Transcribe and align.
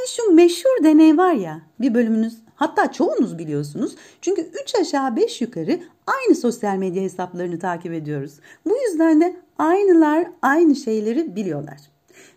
Hani 0.00 0.08
şu 0.08 0.32
meşhur 0.32 0.84
deney 0.84 1.16
var 1.16 1.32
ya 1.32 1.60
bir 1.80 1.94
bölümünüz 1.94 2.36
hatta 2.54 2.92
çoğunuz 2.92 3.38
biliyorsunuz. 3.38 3.96
Çünkü 4.20 4.50
3 4.62 4.74
aşağı 4.80 5.16
5 5.16 5.40
yukarı 5.40 5.80
aynı 6.06 6.36
sosyal 6.36 6.76
medya 6.76 7.02
hesaplarını 7.02 7.58
takip 7.58 7.92
ediyoruz. 7.92 8.32
Bu 8.66 8.76
yüzden 8.76 9.20
de 9.20 9.36
aynılar 9.58 10.26
aynı 10.42 10.76
şeyleri 10.76 11.36
biliyorlar. 11.36 11.78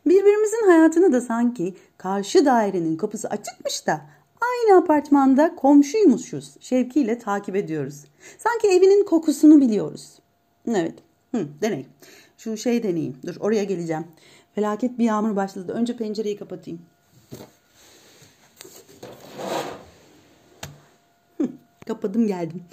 Birbirimizin 0.05 0.67
hayatını 0.67 1.13
da 1.13 1.21
sanki 1.21 1.73
karşı 1.97 2.45
dairenin 2.45 2.97
kapısı 2.97 3.27
açıkmış 3.29 3.87
da 3.87 4.01
aynı 4.41 4.77
apartmanda 4.77 5.55
komşuymuşuz 5.55 6.55
şevkiyle 6.59 7.19
takip 7.19 7.55
ediyoruz. 7.55 8.03
Sanki 8.37 8.67
evinin 8.67 9.05
kokusunu 9.05 9.61
biliyoruz. 9.61 10.19
Evet, 10.67 10.95
Hı, 11.35 11.47
deney. 11.61 11.85
Şu 12.37 12.57
şey 12.57 12.83
deneyeyim. 12.83 13.17
Dur 13.25 13.35
oraya 13.39 13.63
geleceğim. 13.63 14.07
Felaket 14.55 14.99
bir 14.99 15.05
yağmur 15.05 15.35
başladı. 15.35 15.71
Önce 15.71 15.97
pencereyi 15.97 16.37
kapatayım. 16.37 16.81
Hı, 21.37 21.49
kapadım 21.87 22.27
geldim. 22.27 22.63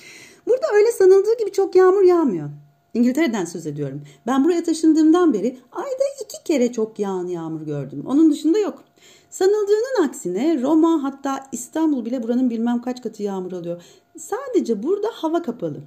Burada 0.47 0.67
öyle 0.75 0.93
sanıldığı 0.93 1.39
gibi 1.39 1.53
çok 1.53 1.75
yağmur 1.75 2.03
yağmıyor. 2.03 2.51
İngiltere'den 2.95 3.45
söz 3.45 3.67
ediyorum. 3.67 4.03
Ben 4.27 4.45
buraya 4.45 4.65
taşındığımdan 4.65 5.35
beri 5.35 5.59
ayda 5.73 6.05
iki 6.25 6.45
kere 6.45 6.73
çok 6.73 6.99
yağan 6.99 7.27
yağmur 7.27 7.61
gördüm. 7.61 8.05
Onun 8.07 8.31
dışında 8.31 8.59
yok. 8.59 8.85
Sanıldığının 9.31 10.05
aksine 10.09 10.63
Roma 10.63 11.03
hatta 11.03 11.47
İstanbul 11.53 12.05
bile 12.05 12.23
buranın 12.23 12.51
bilmem 12.51 12.83
kaç 12.83 13.03
katı 13.03 13.23
yağmur 13.23 13.53
alıyor. 13.53 13.83
Sadece 14.19 14.83
burada 14.83 15.09
hava 15.13 15.43
kapalı. 15.43 15.81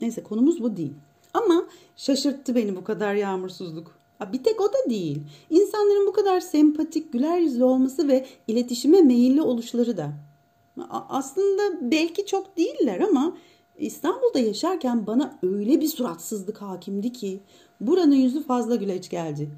Neyse 0.00 0.22
konumuz 0.22 0.62
bu 0.62 0.76
değil. 0.76 0.92
Ama 1.34 1.64
şaşırttı 1.96 2.54
beni 2.54 2.76
bu 2.76 2.84
kadar 2.84 3.14
yağmursuzluk. 3.14 4.02
Bir 4.32 4.44
tek 4.44 4.60
o 4.60 4.68
da 4.68 4.90
değil. 4.90 5.22
İnsanların 5.50 6.06
bu 6.06 6.12
kadar 6.12 6.40
sempatik, 6.40 7.12
güler 7.12 7.38
yüzlü 7.38 7.64
olması 7.64 8.08
ve 8.08 8.26
iletişime 8.48 9.02
meyilli 9.02 9.42
oluşları 9.42 9.96
da. 9.96 10.12
Aslında 11.08 11.90
belki 11.90 12.26
çok 12.26 12.56
değiller 12.56 13.00
ama 13.00 13.36
İstanbul'da 13.78 14.38
yaşarken 14.38 15.06
bana 15.06 15.38
öyle 15.42 15.80
bir 15.80 15.88
suratsızlık 15.88 16.62
hakimdi 16.62 17.12
ki 17.12 17.40
buranın 17.80 18.14
yüzü 18.14 18.42
fazla 18.42 18.76
güleç 18.76 19.10
geldi. 19.10 19.50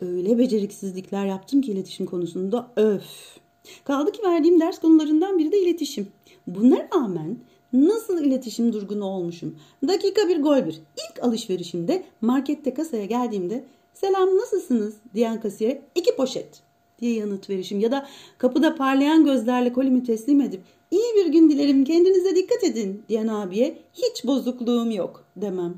Öyle 0.00 0.38
beceriksizlikler 0.38 1.26
yaptım 1.26 1.60
ki 1.60 1.72
iletişim 1.72 2.06
konusunda 2.06 2.70
öf. 2.76 3.38
Kaldı 3.84 4.12
ki 4.12 4.22
verdiğim 4.22 4.60
ders 4.60 4.78
konularından 4.78 5.38
biri 5.38 5.52
de 5.52 5.62
iletişim. 5.62 6.08
Buna 6.46 6.88
rağmen 6.94 7.36
nasıl 7.72 8.24
iletişim 8.24 8.72
durgunu 8.72 9.04
olmuşum. 9.04 9.56
Dakika 9.88 10.28
bir 10.28 10.42
gol 10.42 10.66
bir. 10.66 10.74
İlk 10.74 11.24
alışverişimde 11.24 12.04
markette 12.20 12.74
kasaya 12.74 13.04
geldiğimde 13.04 13.64
selam 13.94 14.36
nasılsınız 14.36 14.94
diyen 15.14 15.40
kasiyere 15.40 15.82
iki 15.94 16.16
poşet 16.16 16.62
diye 17.02 17.14
yanıt 17.14 17.50
verişim 17.50 17.80
ya 17.80 17.92
da 17.92 18.06
kapıda 18.38 18.74
parlayan 18.74 19.24
gözlerle 19.24 19.72
kolimi 19.72 20.02
teslim 20.04 20.40
edip 20.40 20.60
iyi 20.90 21.14
bir 21.16 21.26
gün 21.26 21.50
dilerim 21.50 21.84
kendinize 21.84 22.36
dikkat 22.36 22.64
edin 22.64 23.02
diyen 23.08 23.28
abiye 23.28 23.78
hiç 23.94 24.24
bozukluğum 24.24 24.90
yok 24.90 25.24
demem. 25.36 25.74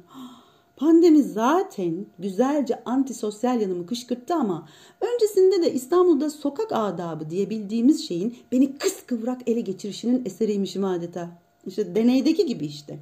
Pandemi 0.77 1.23
zaten 1.23 2.07
güzelce 2.19 2.85
antisosyal 2.85 3.61
yanımı 3.61 3.87
kışkırttı 3.87 4.35
ama 4.35 4.69
öncesinde 5.01 5.63
de 5.63 5.73
İstanbul'da 5.73 6.31
sokak 6.31 6.73
adabı 6.73 7.31
diye 7.31 7.51
bildiğimiz 7.51 8.09
şeyin 8.09 8.37
beni 8.53 8.79
kıskıvrak 8.79 9.49
ele 9.49 9.61
geçirişinin 9.61 10.25
eseriymişim 10.25 10.85
adeta. 10.85 11.31
İşte 11.67 11.95
deneydeki 11.95 12.47
gibi 12.47 12.67
işte. 12.67 12.99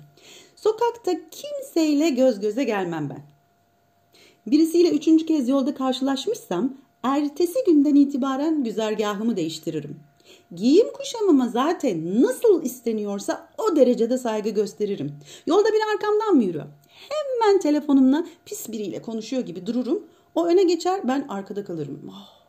Sokakta 0.57 1.13
kimseyle 1.31 2.11
göz 2.11 2.41
göze 2.41 2.65
gelmem 2.65 3.11
ben. 3.11 3.23
Birisiyle 4.47 4.91
üçüncü 4.91 5.27
kez 5.27 5.49
yolda 5.49 5.75
karşılaşmışsam 5.75 6.77
ertesi 7.03 7.59
günden 7.67 7.95
itibaren 7.95 8.65
güzergahımı 8.65 9.37
değiştiririm. 9.37 10.01
Giyim 10.55 10.93
kuşamıma 10.93 11.49
zaten 11.49 12.23
nasıl 12.23 12.63
isteniyorsa 12.63 13.49
o 13.59 13.77
derecede 13.77 14.19
saygı 14.19 14.51
gösteririm. 14.51 15.13
Yolda 15.47 15.69
bir 15.69 15.95
arkamdan 15.95 16.35
mı 16.35 16.45
yürüyor? 16.45 16.67
Hemen 17.09 17.61
telefonumla 17.61 18.27
pis 18.45 18.73
biriyle 18.73 19.03
konuşuyor 19.03 19.43
gibi 19.43 19.67
dururum. 19.67 20.07
O 20.35 20.47
öne 20.47 20.65
geçer 20.65 21.01
ben 21.05 21.27
arkada 21.29 21.65
kalırım. 21.65 22.11
Oh, 22.11 22.43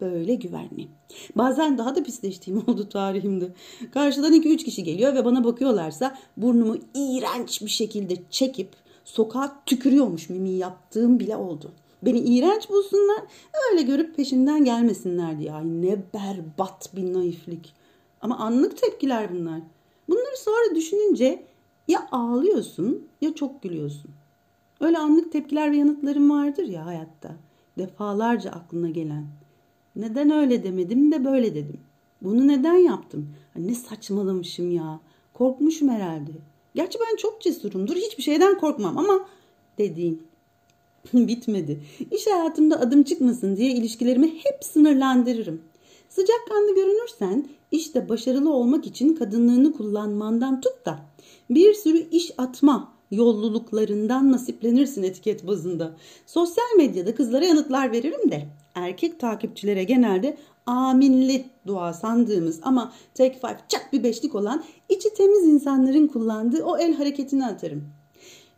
böyle 0.00 0.34
güvenli. 0.34 0.88
Bazen 1.36 1.78
daha 1.78 1.96
da 1.96 2.02
pisleştiğim 2.02 2.58
oldu 2.68 2.88
tarihimde. 2.88 3.48
Karşıdan 3.94 4.32
2-3 4.32 4.56
kişi 4.56 4.84
geliyor 4.84 5.14
ve 5.14 5.24
bana 5.24 5.44
bakıyorlarsa 5.44 6.18
burnumu 6.36 6.76
iğrenç 6.94 7.62
bir 7.62 7.70
şekilde 7.70 8.14
çekip 8.30 8.68
sokağa 9.04 9.62
tükürüyormuş 9.66 10.28
mimi 10.28 10.50
yaptığım 10.50 11.20
bile 11.20 11.36
oldu. 11.36 11.72
Beni 12.06 12.18
iğrenç 12.18 12.70
bulsunlar 12.70 13.22
öyle 13.70 13.82
görüp 13.82 14.16
peşimden 14.16 14.64
gelmesinler 14.64 15.38
diye. 15.38 15.52
Ay 15.52 15.64
ne 15.64 15.98
berbat 16.14 16.96
bir 16.96 17.12
naiflik. 17.12 17.74
Ama 18.20 18.38
anlık 18.38 18.76
tepkiler 18.76 19.34
bunlar. 19.34 19.60
Bunları 20.08 20.36
sonra 20.36 20.74
düşününce 20.74 21.42
ya 21.88 22.08
ağlıyorsun 22.12 23.06
ya 23.20 23.34
çok 23.34 23.62
gülüyorsun. 23.62 24.10
Öyle 24.80 24.98
anlık 24.98 25.32
tepkiler 25.32 25.72
ve 25.72 25.76
yanıtlarım 25.76 26.30
vardır 26.30 26.64
ya 26.64 26.86
hayatta. 26.86 27.36
Defalarca 27.78 28.50
aklına 28.50 28.90
gelen. 28.90 29.26
Neden 29.96 30.30
öyle 30.30 30.64
demedim 30.64 31.12
de 31.12 31.24
böyle 31.24 31.54
dedim. 31.54 31.80
Bunu 32.22 32.48
neden 32.48 32.76
yaptım? 32.76 33.28
Ne 33.56 33.74
saçmalamışım 33.74 34.70
ya. 34.70 35.00
Korkmuşum 35.34 35.88
herhalde. 35.88 36.30
Gerçi 36.74 36.98
ben 37.00 37.16
çok 37.16 37.40
cesurumdur. 37.40 37.96
Hiçbir 37.96 38.22
şeyden 38.22 38.58
korkmam 38.58 38.98
ama 38.98 39.28
dediğim 39.78 40.22
bitmedi. 41.12 41.80
İş 42.10 42.26
hayatımda 42.26 42.80
adım 42.80 43.02
çıkmasın 43.02 43.56
diye 43.56 43.70
ilişkilerimi 43.70 44.26
hep 44.26 44.64
sınırlandırırım. 44.64 45.62
Sıcakkanlı 46.08 46.74
görünürsen 46.74 47.48
işte 47.70 48.08
başarılı 48.08 48.52
olmak 48.52 48.86
için 48.86 49.14
kadınlığını 49.14 49.72
kullanmandan 49.72 50.60
tut 50.60 50.86
da 50.86 50.98
bir 51.50 51.74
sürü 51.74 51.98
iş 52.10 52.30
atma 52.38 52.94
yolluluklarından 53.10 54.32
nasiplenirsin 54.32 55.02
etiket 55.02 55.46
bazında. 55.46 55.96
Sosyal 56.26 56.76
medyada 56.76 57.14
kızlara 57.14 57.44
yanıtlar 57.44 57.92
veririm 57.92 58.30
de 58.30 58.48
erkek 58.74 59.20
takipçilere 59.20 59.84
genelde 59.84 60.36
aminli 60.66 61.44
dua 61.66 61.92
sandığımız 61.92 62.60
ama 62.62 62.92
take 63.14 63.38
five 63.38 63.58
çak 63.68 63.88
bir 63.92 64.02
beşlik 64.02 64.34
olan 64.34 64.64
içi 64.88 65.14
temiz 65.14 65.44
insanların 65.44 66.06
kullandığı 66.06 66.64
o 66.64 66.78
el 66.78 66.94
hareketini 66.94 67.46
atarım. 67.46 67.84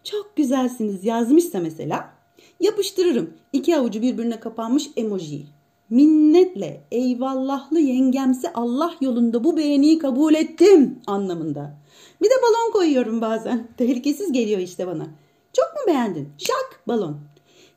Çok 0.05 0.37
güzelsiniz 0.37 1.05
yazmışsa 1.05 1.61
mesela 1.61 2.16
yapıştırırım 2.61 3.31
iki 3.53 3.77
avucu 3.77 4.03
birbirine 4.03 4.41
kapanmış 4.41 4.91
emoji. 4.97 5.47
Minnetle 5.91 6.81
eyvallahlı 6.91 7.81
yengemsi 7.81 8.53
Allah 8.53 8.94
yolunda 9.00 9.44
bu 9.44 9.56
beğeniyi 9.56 9.99
kabul 9.99 10.34
ettim 10.34 10.99
anlamında. 11.06 11.78
Bir 12.22 12.27
de 12.27 12.34
balon 12.43 12.72
koyuyorum 12.72 13.21
bazen. 13.21 13.69
Tehlikesiz 13.77 14.33
geliyor 14.33 14.61
işte 14.61 14.87
bana. 14.87 15.06
Çok 15.53 15.66
mu 15.75 15.81
beğendin? 15.87 16.28
Şak 16.39 16.81
balon. 16.89 17.16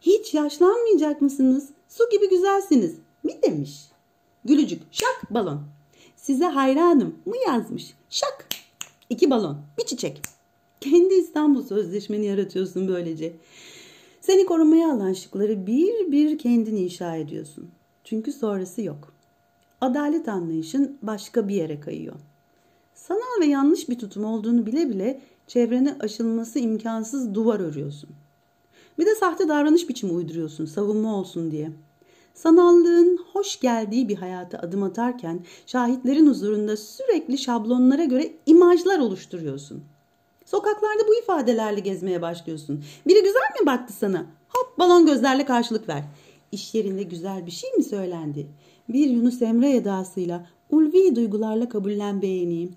Hiç 0.01 0.33
yaşlanmayacak 0.33 1.21
mısınız? 1.21 1.69
Su 1.87 2.09
gibi 2.11 2.29
güzelsiniz. 2.29 2.95
Mi 3.23 3.33
demiş. 3.43 3.79
Gülücük. 4.45 4.81
Şak 4.91 5.21
balon. 5.29 5.61
Size 6.15 6.45
hayranım 6.45 7.15
mı 7.25 7.35
yazmış. 7.47 7.93
Şak. 8.09 8.47
İki 9.09 9.29
balon. 9.29 9.57
Bir 9.77 9.85
çiçek. 9.85 10.21
Kendi 10.81 11.13
İstanbul 11.13 11.63
Sözleşmeni 11.63 12.25
yaratıyorsun 12.25 12.87
böylece. 12.87 13.33
Seni 14.21 14.45
korumaya 14.45 14.93
alan 14.93 15.13
şıkları 15.13 15.67
bir 15.67 16.11
bir 16.11 16.37
kendin 16.37 16.75
inşa 16.75 17.15
ediyorsun. 17.15 17.69
Çünkü 18.03 18.31
sonrası 18.31 18.81
yok. 18.81 19.13
Adalet 19.81 20.27
anlayışın 20.27 20.97
başka 21.01 21.47
bir 21.47 21.55
yere 21.55 21.79
kayıyor. 21.79 22.15
Sanal 22.95 23.41
ve 23.41 23.45
yanlış 23.45 23.89
bir 23.89 23.99
tutum 23.99 24.25
olduğunu 24.25 24.65
bile 24.65 24.89
bile 24.89 25.21
çevrene 25.47 25.95
aşılması 25.99 26.59
imkansız 26.59 27.33
duvar 27.35 27.59
örüyorsun. 27.59 28.09
Bir 28.99 29.05
de 29.05 29.15
sahte 29.15 29.47
davranış 29.47 29.89
biçimi 29.89 30.13
uyduruyorsun 30.13 30.65
savunma 30.65 31.15
olsun 31.15 31.51
diye. 31.51 31.71
Sanallığın 32.33 33.19
hoş 33.33 33.59
geldiği 33.59 34.09
bir 34.09 34.15
hayata 34.15 34.59
adım 34.59 34.83
atarken 34.83 35.39
şahitlerin 35.65 36.27
huzurunda 36.27 36.77
sürekli 36.77 37.37
şablonlara 37.37 38.03
göre 38.03 38.33
imajlar 38.45 38.99
oluşturuyorsun. 38.99 39.83
Sokaklarda 40.51 41.07
bu 41.07 41.15
ifadelerle 41.15 41.79
gezmeye 41.79 42.21
başlıyorsun. 42.21 42.83
Biri 43.07 43.23
güzel 43.23 43.61
mi 43.61 43.65
baktı 43.65 43.93
sana? 43.93 44.25
Hop 44.49 44.79
balon 44.79 45.05
gözlerle 45.05 45.45
karşılık 45.45 45.89
ver. 45.89 46.03
İş 46.51 46.75
yerinde 46.75 47.03
güzel 47.03 47.45
bir 47.45 47.51
şey 47.51 47.71
mi 47.71 47.83
söylendi? 47.83 48.47
Bir 48.89 49.09
Yunus 49.09 49.41
Emre 49.41 49.75
edasıyla 49.75 50.47
ulvi 50.69 51.15
duygularla 51.15 51.69
kabullen 51.69 52.21
beğeneyim. 52.21 52.75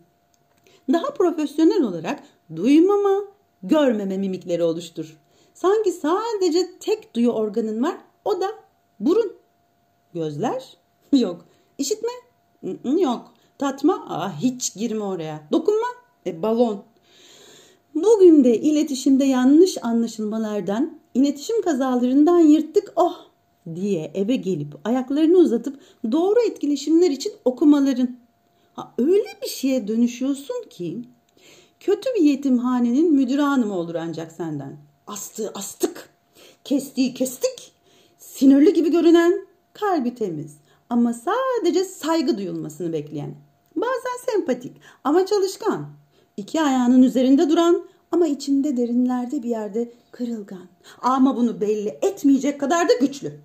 Daha 0.92 1.14
profesyonel 1.14 1.82
olarak 1.82 2.22
duymama, 2.56 3.24
görmeme 3.62 4.18
mimikleri 4.18 4.62
oluştur. 4.62 5.16
Sanki 5.54 5.92
sadece 5.92 6.78
tek 6.80 7.14
duyu 7.14 7.30
organın 7.30 7.82
var 7.82 7.96
o 8.24 8.40
da 8.40 8.48
burun. 9.00 9.32
Gözler? 10.14 10.76
Yok. 11.12 11.44
İşitme? 11.78 12.10
Yok. 13.00 13.34
Tatma? 13.58 14.06
Aa, 14.08 14.36
hiç 14.36 14.74
girme 14.74 15.04
oraya. 15.04 15.40
Dokunma? 15.52 15.86
E, 16.26 16.42
balon. 16.42 16.84
Bugün 17.94 18.44
de 18.44 18.60
iletişimde 18.60 19.24
yanlış 19.24 19.84
anlaşılmalardan, 19.84 20.98
iletişim 21.14 21.62
kazalarından 21.62 22.38
yırttık 22.38 22.92
oh 22.96 23.16
diye 23.74 24.10
eve 24.14 24.36
gelip 24.36 24.74
ayaklarını 24.84 25.36
uzatıp 25.36 25.80
doğru 26.12 26.40
etkileşimler 26.40 27.10
için 27.10 27.32
okumaların. 27.44 28.16
Ha, 28.74 28.94
öyle 28.98 29.28
bir 29.42 29.48
şeye 29.48 29.88
dönüşüyorsun 29.88 30.68
ki 30.70 31.02
kötü 31.80 32.10
bir 32.16 32.22
yetimhanenin 32.22 33.14
müdür 33.14 33.38
hanımı 33.38 33.74
olur 33.74 33.94
ancak 33.94 34.32
senden. 34.32 34.76
Astığı 35.06 35.50
astık, 35.54 36.10
kestiği 36.64 37.14
kestik, 37.14 37.72
sinirli 38.18 38.72
gibi 38.72 38.90
görünen 38.90 39.46
kalbi 39.72 40.14
temiz 40.14 40.56
ama 40.90 41.12
sadece 41.12 41.84
saygı 41.84 42.38
duyulmasını 42.38 42.92
bekleyen. 42.92 43.34
Bazen 43.76 44.32
sempatik 44.32 44.72
ama 45.04 45.26
çalışkan. 45.26 46.01
İki 46.36 46.60
ayağının 46.60 47.02
üzerinde 47.02 47.50
duran 47.50 47.84
ama 48.12 48.26
içinde 48.26 48.76
derinlerde 48.76 49.42
bir 49.42 49.48
yerde 49.48 49.92
kırılgan. 50.10 50.68
Ama 51.02 51.36
bunu 51.36 51.60
belli 51.60 51.98
etmeyecek 52.02 52.60
kadar 52.60 52.88
da 52.88 52.92
güçlü. 53.00 53.40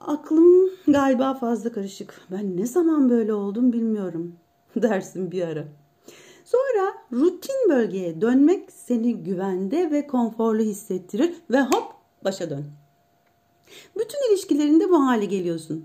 Aklım 0.00 0.70
galiba 0.88 1.34
fazla 1.34 1.72
karışık. 1.72 2.20
Ben 2.30 2.56
ne 2.56 2.66
zaman 2.66 3.10
böyle 3.10 3.34
oldum 3.34 3.72
bilmiyorum 3.72 4.36
dersin 4.76 5.30
bir 5.30 5.42
ara. 5.42 5.64
Sonra 6.44 6.94
rutin 7.12 7.70
bölgeye 7.70 8.20
dönmek 8.20 8.72
seni 8.72 9.16
güvende 9.16 9.90
ve 9.90 10.06
konforlu 10.06 10.62
hissettirir 10.62 11.34
ve 11.50 11.60
hop 11.60 11.84
başa 12.24 12.50
dön. 12.50 12.64
Bütün 13.96 14.30
ilişkilerinde 14.32 14.90
bu 14.90 15.06
hale 15.06 15.24
geliyorsun. 15.24 15.84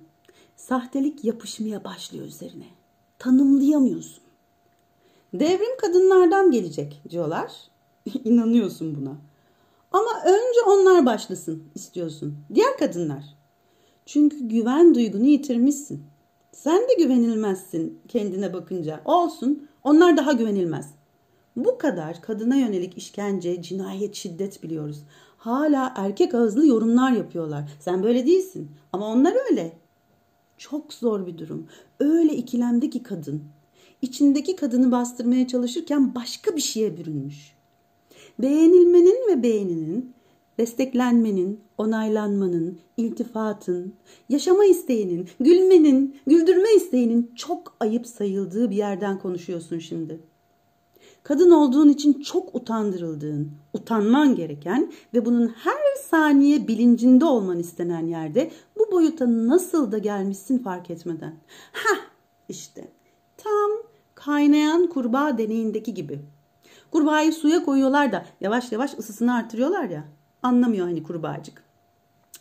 Sahtelik 0.55 1.23
yapışmaya 1.23 1.83
başlıyor 1.83 2.25
üzerine. 2.25 2.65
Tanımlayamıyorsun. 3.19 4.24
Devrim 5.39 5.77
kadınlardan 5.77 6.51
gelecek 6.51 7.01
diyorlar. 7.09 7.51
İnanıyorsun 8.23 8.95
buna. 8.95 9.17
Ama 9.91 10.09
önce 10.25 10.61
onlar 10.67 11.05
başlasın 11.05 11.63
istiyorsun. 11.75 12.37
Diğer 12.53 12.77
kadınlar. 12.77 13.23
Çünkü 14.05 14.47
güven 14.47 14.95
duygunu 14.95 15.25
yitirmişsin. 15.25 16.03
Sen 16.51 16.81
de 16.81 17.03
güvenilmezsin 17.03 17.99
kendine 18.07 18.53
bakınca. 18.53 19.01
Olsun. 19.05 19.67
Onlar 19.83 20.17
daha 20.17 20.31
güvenilmez. 20.31 20.91
Bu 21.55 21.77
kadar 21.77 22.21
kadına 22.21 22.55
yönelik 22.55 22.97
işkence, 22.97 23.61
cinayet, 23.61 24.15
şiddet 24.15 24.63
biliyoruz. 24.63 25.03
Hala 25.37 25.93
erkek 25.95 26.33
ağızlı 26.33 26.67
yorumlar 26.67 27.11
yapıyorlar. 27.11 27.69
Sen 27.79 28.03
böyle 28.03 28.25
değilsin 28.25 28.71
ama 28.93 29.07
onlar 29.07 29.35
öyle. 29.51 29.77
Çok 30.57 30.93
zor 30.93 31.27
bir 31.27 31.37
durum. 31.37 31.67
Öyle 31.99 32.33
ikilemde 32.33 32.89
ki 32.89 33.03
kadın. 33.03 33.43
İçindeki 34.01 34.55
kadını 34.55 34.91
bastırmaya 34.91 35.47
çalışırken 35.47 36.15
başka 36.15 36.55
bir 36.55 36.61
şeye 36.61 36.97
bürünmüş. 36.97 37.55
Beğenilmenin 38.39 39.29
ve 39.29 39.43
beğeninin, 39.43 40.13
desteklenmenin, 40.57 41.59
onaylanmanın, 41.77 42.79
iltifatın, 42.97 43.93
yaşama 44.29 44.65
isteğinin, 44.65 45.29
gülmenin, 45.39 46.15
güldürme 46.27 46.73
isteğinin 46.77 47.31
çok 47.35 47.75
ayıp 47.79 48.07
sayıldığı 48.07 48.69
bir 48.69 48.75
yerden 48.75 49.19
konuşuyorsun 49.19 49.79
şimdi. 49.79 50.19
Kadın 51.23 51.51
olduğun 51.51 51.89
için 51.89 52.13
çok 52.13 52.55
utandırıldığın, 52.55 53.51
utanman 53.73 54.35
gereken 54.35 54.91
ve 55.13 55.25
bunun 55.25 55.47
her 55.47 55.95
saniye 56.09 56.67
bilincinde 56.67 57.25
olman 57.25 57.59
istenen 57.59 58.07
yerde 58.07 58.51
bu 58.79 58.91
boyuta 58.91 59.47
nasıl 59.47 59.91
da 59.91 59.97
gelmişsin 59.97 60.57
fark 60.57 60.89
etmeden. 60.89 61.33
Ha 61.71 61.95
işte 62.49 62.87
tam 63.37 63.71
kaynayan 64.15 64.87
kurbağa 64.87 65.37
deneyindeki 65.37 65.93
gibi. 65.93 66.19
Kurbağayı 66.91 67.33
suya 67.33 67.63
koyuyorlar 67.63 68.11
da 68.11 68.25
yavaş 68.41 68.71
yavaş 68.71 68.93
ısısını 68.99 69.35
artırıyorlar 69.35 69.83
ya. 69.83 70.03
Anlamıyor 70.43 70.87
hani 70.87 71.03
kurbağacık. 71.03 71.63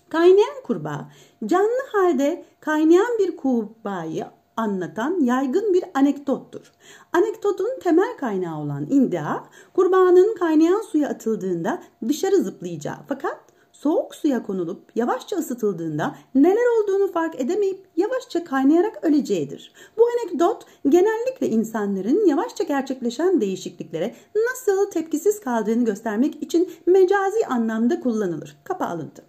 Kaynayan 0.08 0.62
kurbağa 0.64 1.08
canlı 1.46 1.82
halde 1.92 2.44
kaynayan 2.60 3.18
bir 3.18 3.36
kurbağayı 3.36 4.26
anlatan 4.56 5.20
yaygın 5.20 5.74
bir 5.74 5.84
anekdottur. 5.94 6.72
Anekdotun 7.12 7.78
temel 7.82 8.16
kaynağı 8.16 8.60
olan 8.60 8.86
india, 8.90 9.44
kurbağanın 9.74 10.34
kaynayan 10.34 10.82
suya 10.82 11.08
atıldığında 11.08 11.82
dışarı 12.08 12.36
zıplayacağı 12.36 12.96
fakat 13.08 13.43
soğuk 13.84 14.14
suya 14.14 14.42
konulup 14.42 14.96
yavaşça 14.96 15.36
ısıtıldığında 15.36 16.16
neler 16.34 16.82
olduğunu 16.82 17.12
fark 17.12 17.40
edemeyip 17.40 17.86
yavaşça 17.96 18.44
kaynayarak 18.44 19.04
öleceğidir. 19.04 19.72
Bu 19.98 20.02
anekdot 20.06 20.66
genellikle 20.88 21.48
insanların 21.48 22.26
yavaşça 22.26 22.64
gerçekleşen 22.64 23.40
değişikliklere 23.40 24.14
nasıl 24.36 24.90
tepkisiz 24.90 25.40
kaldığını 25.40 25.84
göstermek 25.84 26.42
için 26.42 26.70
mecazi 26.86 27.46
anlamda 27.46 28.00
kullanılır. 28.00 28.56
Kapa 28.64 28.86
alıntı. 28.86 29.24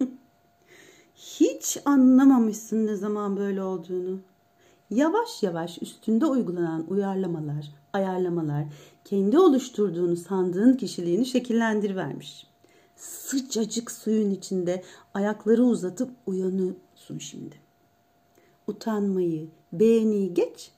Hiç 1.14 1.78
anlamamışsın 1.84 2.86
ne 2.86 2.96
zaman 2.96 3.36
böyle 3.36 3.62
olduğunu. 3.62 4.20
Yavaş 4.90 5.42
yavaş 5.42 5.82
üstünde 5.82 6.26
uygulanan 6.26 6.86
uyarlamalar, 6.88 7.66
ayarlamalar 7.92 8.64
kendi 9.04 9.38
oluşturduğunu 9.38 10.16
sandığın 10.16 10.72
kişiliğini 10.72 11.26
şekillendirivermiş. 11.26 12.51
Sıcacık 13.02 13.90
suyun 13.90 14.30
içinde 14.30 14.82
ayakları 15.14 15.64
uzatıp 15.64 16.10
uyanıyorsun 16.26 17.18
şimdi. 17.18 17.54
Utanmayı, 18.66 19.48
beğeniyi 19.72 20.34
geç. 20.34 20.72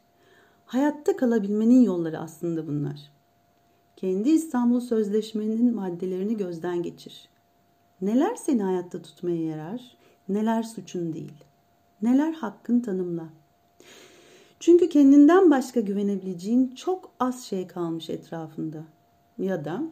Hayatta 0.67 1.17
kalabilmenin 1.17 1.83
yolları 1.83 2.19
aslında 2.19 2.67
bunlar. 2.67 3.01
Kendi 3.97 4.31
İstanbul 4.31 4.81
Sözleşmesi'nin 4.81 5.75
maddelerini 5.75 6.37
gözden 6.37 6.83
geçir. 6.83 7.29
Neler 8.01 8.37
seni 8.37 8.63
hayatta 8.63 9.03
tutmaya 9.03 9.45
yarar, 9.45 9.97
neler 10.29 10.63
suçun 10.63 11.13
değil. 11.13 11.45
Neler 12.03 12.33
hakkın 12.33 12.81
tanımla. 12.81 13.29
Çünkü 14.61 14.89
kendinden 14.89 15.51
başka 15.51 15.81
güvenebileceğin 15.81 16.75
çok 16.75 17.11
az 17.21 17.45
şey 17.45 17.67
kalmış 17.67 18.11
etrafında. 18.11 18.85
Ya 19.39 19.65
da 19.65 19.83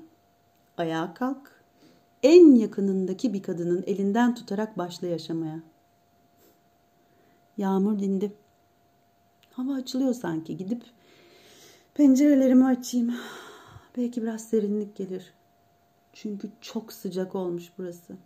ayağa 0.76 1.14
kalk, 1.14 1.61
en 2.22 2.54
yakınındaki 2.54 3.32
bir 3.32 3.42
kadının 3.42 3.84
elinden 3.86 4.34
tutarak 4.34 4.78
başla 4.78 5.06
yaşamaya. 5.06 5.62
Yağmur 7.56 7.98
dindi. 7.98 8.32
Hava 9.50 9.74
açılıyor 9.74 10.14
sanki. 10.14 10.56
Gidip 10.56 10.82
pencerelerimi 11.94 12.64
açayım. 12.64 13.14
Belki 13.96 14.22
biraz 14.22 14.44
serinlik 14.48 14.96
gelir. 14.96 15.34
Çünkü 16.12 16.50
çok 16.60 16.92
sıcak 16.92 17.34
olmuş 17.34 17.72
burası. 17.78 18.16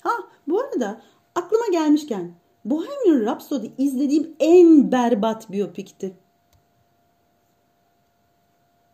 Ha 0.00 0.10
bu 0.48 0.60
arada 0.60 1.02
aklıma 1.34 1.66
gelmişken 1.72 2.34
Bohemian 2.64 3.26
Rhapsody 3.26 3.70
izlediğim 3.78 4.36
en 4.40 4.92
berbat 4.92 5.52
biyopikti. 5.52 6.16